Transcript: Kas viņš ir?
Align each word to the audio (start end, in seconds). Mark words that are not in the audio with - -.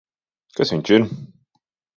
Kas 0.59 0.73
viņš 0.75 0.91
ir? 0.97 1.07